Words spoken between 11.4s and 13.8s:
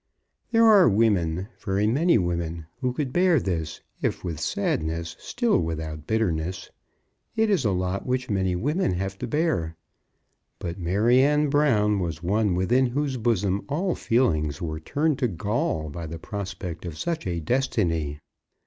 Brown was one within whose bosom